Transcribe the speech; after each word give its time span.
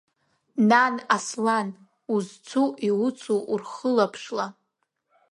Нан 0.69 0.95
Аслан, 1.15 1.67
узцу, 2.15 2.65
иуцу 2.87 3.39
урхылаԥшла. 3.53 4.47